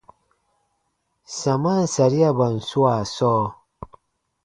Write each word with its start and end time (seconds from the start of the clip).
Samaan 1.37 1.83
sariaban 1.95 2.55
swaa 2.69 3.01
sɔɔ. 3.15 3.45